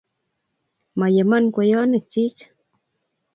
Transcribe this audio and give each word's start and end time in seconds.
moyemon 0.97 1.45
kweyonikchich 1.53 2.39